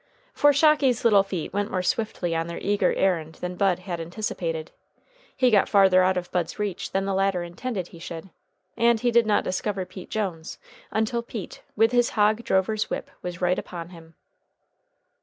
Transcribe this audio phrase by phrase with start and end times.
[0.33, 4.71] For Shocky's little feet went more swiftly on their eager errand than Bud had anticipated.
[5.37, 8.31] He got farther out of Bud's reach than the latter intended he should,
[8.75, 10.57] and he did not discover Pete Jones
[10.89, 14.15] until Pete, with his hog drover's whip, was right upon him.